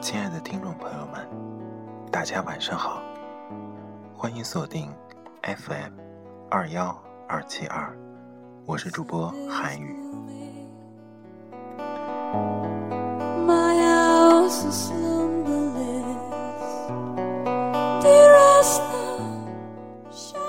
[0.00, 1.28] 亲爱的听众朋友们，
[2.12, 3.02] 大家晚上好，
[4.16, 4.92] 欢迎锁定
[5.42, 5.92] FM
[6.48, 6.96] 二幺
[7.28, 7.92] 二七二，
[8.66, 9.96] 我是主播韩宇。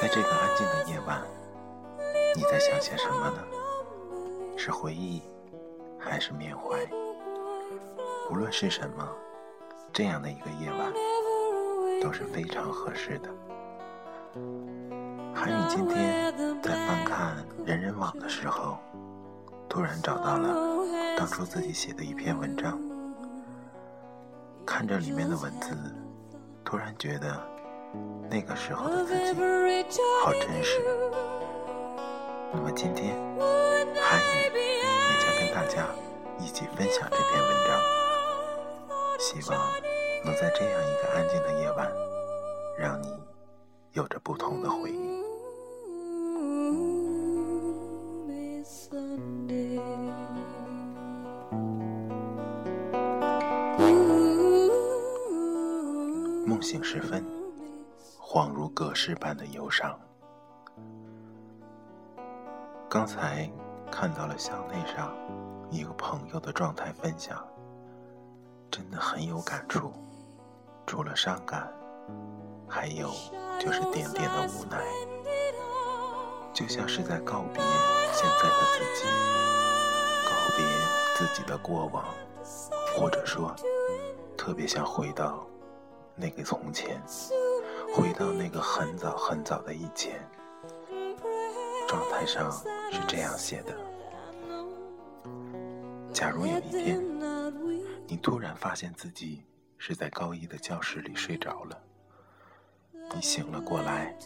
[0.00, 1.22] 在这个安静的夜晚，
[2.34, 3.44] 你在想些什么呢？
[4.56, 5.22] 是回忆，
[5.98, 6.78] 还是缅怀？
[8.30, 9.06] 无论是什么。
[9.92, 10.90] 这样的一个夜晚
[12.00, 13.28] 都是非常合适的。
[15.34, 16.32] 韩宇今天
[16.62, 18.78] 在翻看人人网的时候，
[19.68, 20.86] 突然找到了
[21.18, 22.80] 当初自己写的一篇文章，
[24.64, 25.76] 看着里面的文字，
[26.64, 27.38] 突然觉得
[28.30, 29.34] 那个时候的自己
[30.24, 30.80] 好真实。
[32.54, 33.16] 那么今天，
[33.96, 35.88] 韩语也将跟大家
[36.38, 37.80] 一起分享这篇文章。
[39.18, 39.58] 希望
[40.22, 41.90] 能在这样一个安静的夜晚，
[42.78, 43.08] 让你
[43.92, 45.22] 有着不同的回忆。
[56.46, 57.24] 梦醒时分，
[58.20, 59.98] 恍如隔世般的忧伤。
[62.92, 63.50] 刚才
[63.90, 65.16] 看到了校内上
[65.70, 67.42] 一个朋友的状态分享。
[68.70, 69.90] 真的很有感触，
[70.86, 71.72] 除了伤感，
[72.68, 73.08] 还有
[73.58, 74.84] 就是点点的无奈，
[76.52, 77.62] 就像是在告别
[78.12, 79.08] 现在的自己，
[80.26, 80.66] 告别
[81.16, 82.04] 自己的过往，
[82.94, 83.54] 或者说，
[84.36, 85.46] 特别想回到
[86.14, 87.00] 那个从前，
[87.94, 90.20] 回到那个很早很早的以前。
[91.92, 92.50] 状态上
[92.90, 93.76] 是这样写的：
[96.10, 96.98] 假如有一天。
[98.06, 99.44] 你突然发现自己
[99.76, 101.78] 是在高一的教室里睡着了，
[103.14, 104.16] 你醒了过来，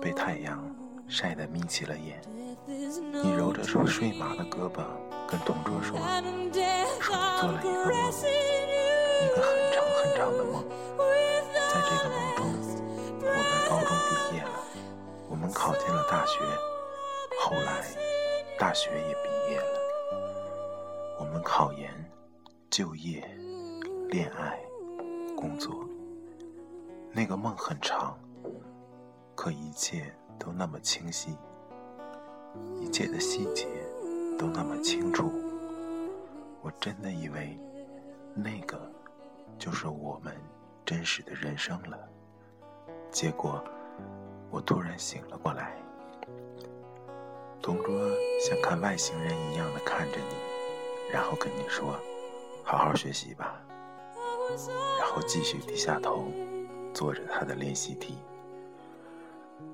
[0.00, 0.68] 被太阳
[1.06, 2.20] 晒得眯起了眼。
[2.66, 4.82] 你揉着说睡麻的胳膊，
[5.28, 6.50] 跟同桌说：“说你
[7.40, 8.10] 做了一个梦，
[9.22, 10.64] 一个很长很长的梦。
[11.70, 12.40] 在这个梦中，
[13.20, 14.50] 我们高中毕业了，
[15.28, 16.40] 我们考进了大学，
[17.48, 17.80] 后来
[18.58, 21.94] 大学也毕业了，我们考研。”
[22.68, 23.20] 就业、
[24.10, 24.58] 恋爱、
[25.36, 25.72] 工作，
[27.12, 28.18] 那个梦很长，
[29.36, 31.38] 可一切都那么清晰，
[32.80, 33.68] 一切的细节
[34.36, 35.30] 都那么清楚。
[36.60, 37.56] 我真的以为
[38.34, 38.90] 那个
[39.56, 40.36] 就是我们
[40.84, 41.96] 真实的人生了。
[43.12, 43.62] 结果
[44.50, 45.76] 我突然醒了过来，
[47.66, 47.98] 同桌
[48.40, 51.98] 像看外星人一样的看着你，然后跟你说。
[52.62, 53.60] 好好学习吧，
[55.00, 56.26] 然后继续低下头
[56.94, 58.18] 做着他的练习题。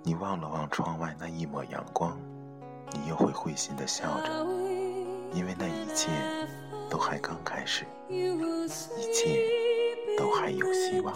[0.02, 2.18] 你望了望窗外那一抹阳光，
[2.92, 4.46] 你又会会心的笑着，
[5.34, 6.08] 因为那一切
[6.88, 9.50] 都还刚开始，一切
[10.16, 11.14] 都还有希望。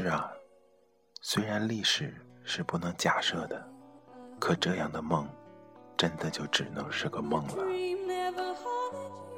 [0.00, 0.32] 是啊。
[1.20, 3.62] 虽然历史是不能假设的，
[4.38, 5.28] 可这样的梦，
[5.94, 7.64] 真的就只能是个梦了。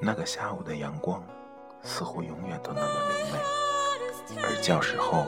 [0.01, 1.21] 那个下午的阳光，
[1.83, 5.27] 似乎永远都那么明媚，而教室后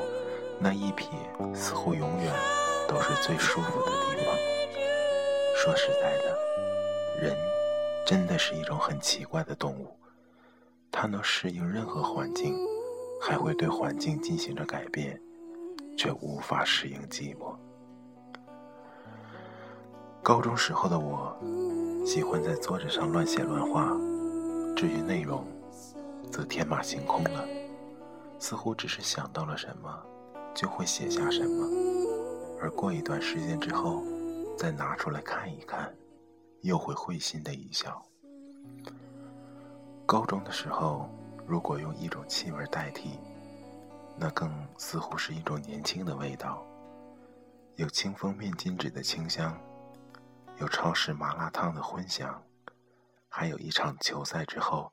[0.60, 1.08] 那一撇，
[1.52, 2.32] 似乎永远
[2.86, 4.36] 都是最舒服的地方。
[5.56, 6.38] 说实在的，
[7.20, 7.36] 人
[8.06, 9.98] 真的是一种很奇怪的动物，
[10.92, 12.56] 它能适应任何环境，
[13.20, 15.20] 还会对环境进行着改变。
[15.96, 17.54] 却无法适应寂寞。
[20.22, 21.36] 高中时候的我，
[22.06, 23.88] 喜欢在桌子上乱写乱画，
[24.74, 25.44] 至于内容，
[26.32, 27.46] 则天马行空了，
[28.38, 30.02] 似乎只是想到了什么，
[30.54, 31.66] 就会写下什么，
[32.60, 34.02] 而过一段时间之后，
[34.56, 35.94] 再拿出来看一看，
[36.62, 38.02] 又会会心的一笑。
[40.06, 41.08] 高中的时候，
[41.46, 43.18] 如果用一种气味代替。
[44.16, 46.64] 那更似乎是一种年轻的味道，
[47.76, 49.58] 有清风面巾纸的清香，
[50.58, 52.42] 有超市麻辣烫的荤香，
[53.28, 54.92] 还有一场球赛之后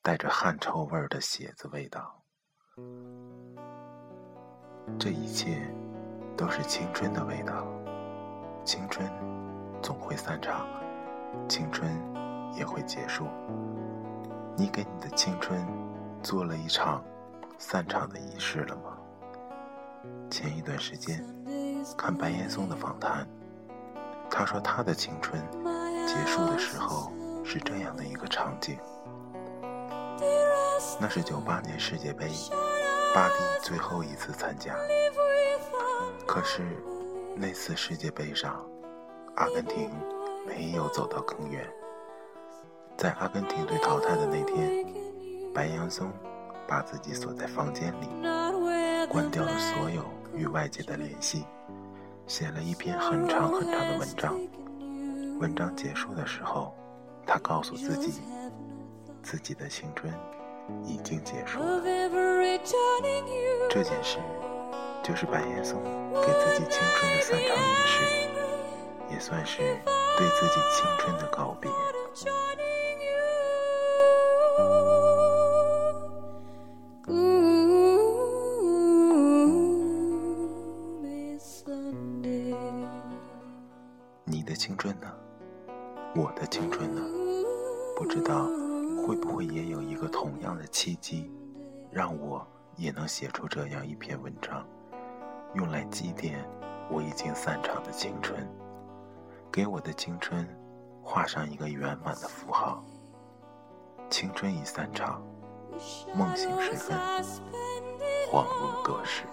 [0.00, 2.22] 带着汗臭味儿的鞋子味道。
[4.98, 5.70] 这一切
[6.36, 7.66] 都是青春的味道。
[8.64, 9.10] 青春
[9.82, 10.66] 总会散场，
[11.48, 11.90] 青春
[12.54, 13.26] 也会结束。
[14.56, 15.66] 你给你的青春
[16.22, 17.04] 做了一场
[17.62, 18.98] 散场的仪式了吗？
[20.28, 21.24] 前一段时间
[21.96, 23.24] 看白岩松的访谈，
[24.28, 25.40] 他说他的青春
[26.04, 27.12] 结束的时候
[27.44, 28.76] 是这样的一个场景：
[31.00, 32.26] 那是九八年世界杯，
[33.14, 34.74] 巴蒂最后一次参加，
[36.26, 36.62] 可是
[37.36, 38.60] 那次世界杯上，
[39.36, 39.88] 阿根廷
[40.44, 41.64] 没有走到更远。
[42.98, 44.84] 在阿根廷队淘汰的那天，
[45.54, 46.12] 白岩松
[46.72, 48.08] 把自己锁在房间里，
[49.10, 50.02] 关掉了所有
[50.34, 51.44] 与外界的联系，
[52.26, 54.40] 写了一篇很长很长的文章。
[55.38, 56.74] 文章结束的时候，
[57.26, 58.22] 他告诉自己，
[59.22, 60.10] 自己的青春
[60.82, 61.82] 已经结束了。
[63.68, 64.16] 这件事，
[65.02, 65.78] 就是白岩松
[66.22, 67.98] 给自己青春的散场仪式，
[69.10, 69.58] 也算是
[70.16, 71.70] 对自己青春的告别。
[84.62, 85.12] 青春呢？
[86.14, 87.02] 我的青春呢？
[87.96, 88.46] 不知道
[89.04, 91.28] 会不会也有一个同样的契机，
[91.90, 94.64] 让我也能写出这样一篇文章，
[95.54, 96.36] 用来祭奠
[96.88, 98.38] 我已经散场的青春，
[99.50, 100.48] 给我的青春
[101.02, 102.84] 画上一个圆满的符号。
[104.10, 105.20] 青春已散场，
[106.14, 106.96] 梦醒时分，
[108.30, 109.24] 恍如隔世。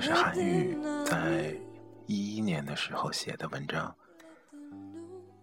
[0.00, 1.54] 这是韩愈在
[2.06, 3.94] 一一年的时候写的文章。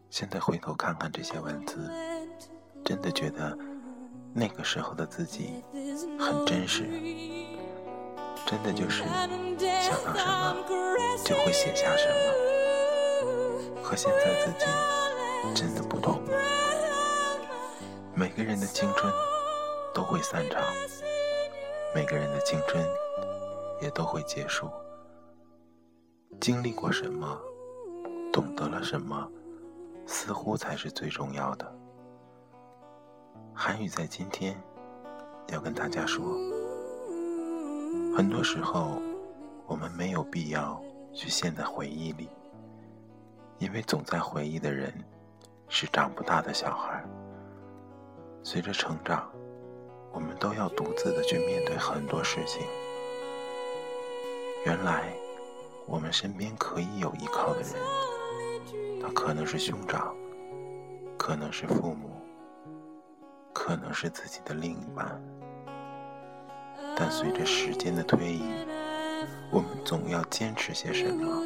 [0.10, 1.88] 现在回头看看这些文字，
[2.84, 3.56] 真的觉得
[4.34, 5.64] 那个时候的自己
[6.20, 6.88] 很真实，
[8.48, 10.66] 真的就是想到什么
[11.24, 12.08] 就会写下什
[13.24, 14.66] 么，和现在自己
[15.54, 16.20] 真的不同。
[18.16, 19.14] 每个人的青春
[19.94, 20.64] 都会散场，
[21.94, 22.84] 每个人的青春
[23.82, 24.70] 也都会结束。
[26.40, 27.40] 经历过什么，
[28.32, 29.30] 懂得了什么。
[30.10, 31.70] 似乎才是最重要的。
[33.54, 34.58] 韩语在今天
[35.50, 36.24] 要跟大家说，
[38.16, 39.02] 很多时候
[39.66, 40.82] 我们没有必要
[41.14, 42.30] 去陷在回忆里，
[43.58, 44.94] 因为总在回忆的人
[45.68, 47.04] 是长不大的小孩。
[48.44, 49.30] 随着成长，
[50.14, 52.66] 我们都要独自的去面对很多事情。
[54.68, 55.14] 原来
[55.86, 57.72] 我们身边可以有依靠的人。
[59.02, 60.14] 他可能是兄长，
[61.18, 62.10] 可能是父母，
[63.54, 65.24] 可能是自己的另一半，
[66.98, 68.44] 但随着时间的推移，
[69.54, 71.46] 我们总要坚持些什么？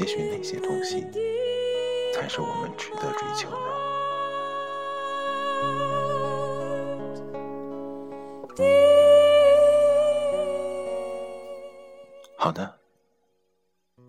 [0.00, 1.06] 也许那些东西，
[2.12, 3.56] 才是我们值得追求的。
[12.46, 12.72] 好的，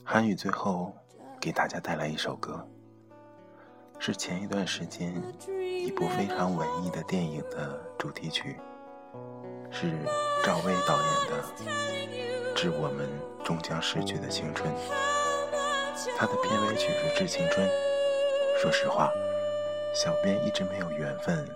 [0.05, 0.93] 韩语最后。
[1.41, 2.67] 给大家带来一首歌，
[3.97, 5.11] 是前一段时间
[5.57, 8.57] 一部非常文艺的电影的主题曲，
[9.71, 9.91] 是
[10.43, 11.43] 赵薇导演的
[12.53, 13.07] 《致我们
[13.43, 14.71] 终将逝去的青春》。
[16.15, 17.67] 它的片尾曲是《致青春》。
[18.61, 19.09] 说实话，
[19.95, 21.47] 小编一直没有缘分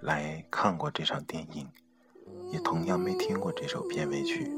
[0.00, 1.66] 来看过这场电影，
[2.50, 4.50] 也同样没听过这首片尾曲，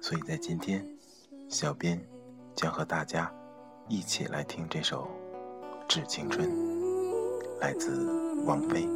[0.00, 0.86] 所以在今天，
[1.48, 2.00] 小编
[2.54, 3.32] 将和大家。
[3.88, 5.08] 一起来听这首
[5.88, 6.48] 《致青春》，
[7.60, 8.06] 来自
[8.44, 8.86] 王菲。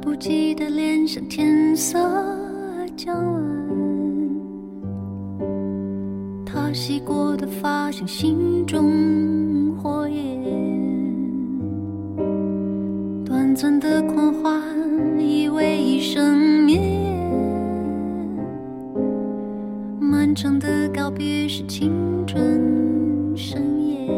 [0.00, 1.98] 不记得脸上天色。
[2.96, 3.42] 将晚，
[6.44, 10.42] 他洗过的发像心中火焰，
[13.24, 14.60] 短暂的狂欢
[15.18, 16.82] 以为一生眠，
[19.98, 21.90] 漫长的告别是青
[22.26, 24.08] 春盛宴，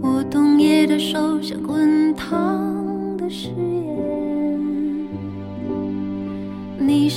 [0.00, 2.63] 我冬夜的手像滚烫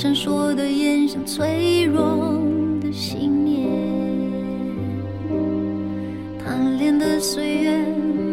[0.00, 2.40] 闪烁的眼像脆弱
[2.80, 3.68] 的信念，
[6.38, 7.84] 贪恋的岁月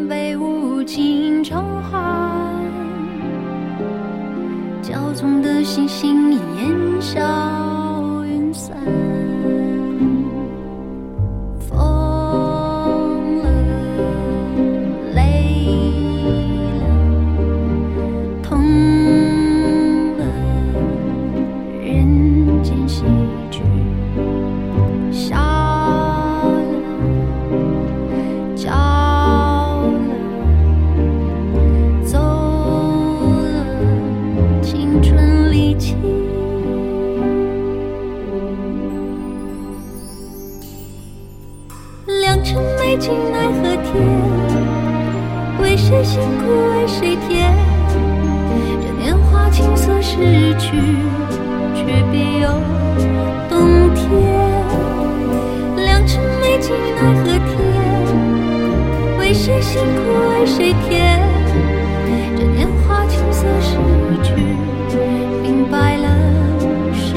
[0.07, 2.53] 被无尽偿还，
[4.83, 9.14] 骄纵的星星烟消云散。
[59.25, 61.19] 为谁辛苦为谁甜？
[62.37, 63.75] 这年华青涩逝
[64.21, 64.35] 去，
[65.41, 66.07] 明白了
[66.93, 67.15] 是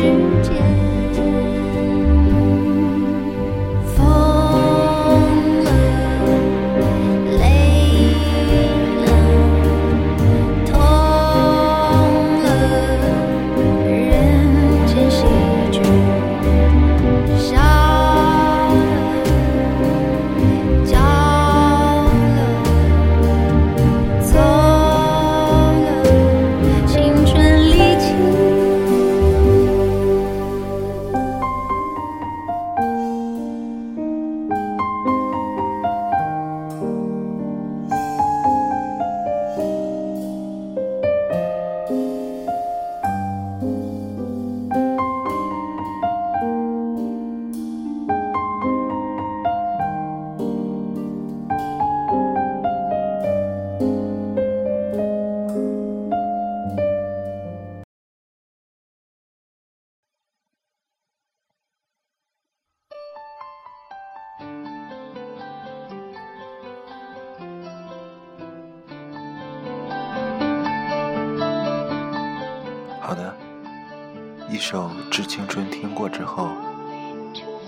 [75.28, 76.49] 青春》听过之后，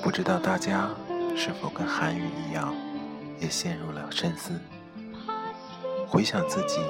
[0.03, 0.89] 不知道大家
[1.37, 2.75] 是否跟韩语一样，
[3.39, 4.59] 也陷入了深思。
[6.09, 6.81] 回想自己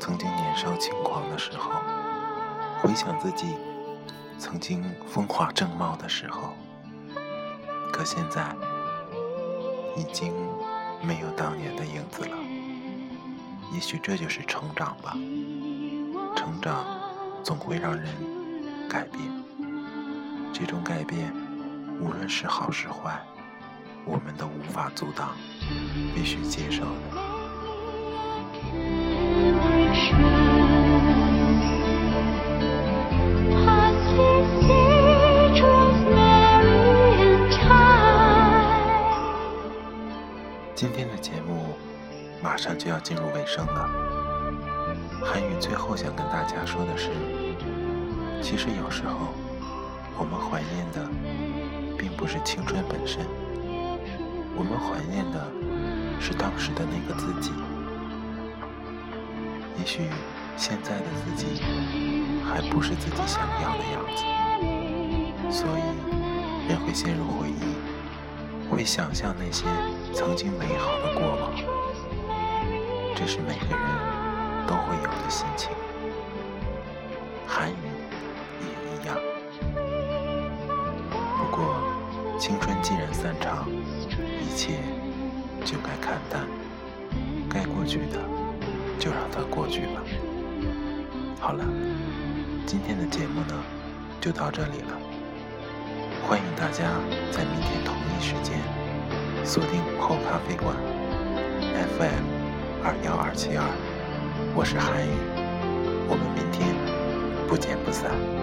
[0.00, 1.70] 曾经年少轻狂的时候，
[2.80, 3.54] 回想自己
[4.38, 6.54] 曾经风华正茂的时候，
[7.92, 8.56] 可现在
[9.98, 10.32] 已经
[11.02, 12.36] 没有当年的影子了。
[13.74, 15.12] 也许这就是成长吧，
[16.34, 16.86] 成长。
[17.42, 18.06] 总会让人
[18.86, 19.22] 改变，
[20.52, 21.32] 这种改变
[22.00, 23.20] 无论是好是坏，
[24.04, 25.30] 我们都无法阻挡，
[26.14, 26.90] 必须接受的。
[40.74, 41.76] 今天的节目
[42.42, 43.88] 马上就要进入尾声了。
[45.22, 47.10] 韩语最后想跟大家说的是，
[48.42, 49.34] 其实有时候
[50.18, 51.08] 我们怀念的
[51.98, 53.24] 并不是青春本身，
[54.56, 55.46] 我们怀念的
[56.20, 57.52] 是当时的那个自己。
[59.78, 60.02] 也许
[60.56, 61.62] 现在的自己
[62.44, 64.22] 还不是自己想要的样子，
[65.50, 65.82] 所以
[66.68, 69.64] 人会陷入回忆，会想象那些
[70.12, 71.52] 曾经美好的过往。
[73.14, 74.10] 这是每个人。
[74.66, 75.72] 都会有的心情，
[77.44, 77.89] 韩语
[83.20, 83.68] 散场，
[84.40, 84.78] 一切
[85.62, 86.40] 就该看淡，
[87.50, 88.18] 该过去的
[88.98, 90.00] 就让它过去吧。
[91.38, 91.62] 好了，
[92.64, 93.62] 今天的节目呢，
[94.22, 94.98] 就到这里了。
[96.26, 96.84] 欢迎大家
[97.30, 98.56] 在明天同一时间
[99.44, 100.74] 锁定午后咖啡馆
[101.98, 102.24] FM
[102.82, 103.62] 二幺二七二。
[104.54, 105.12] 我是韩宇，
[106.08, 106.74] 我们明天
[107.46, 108.39] 不见不散。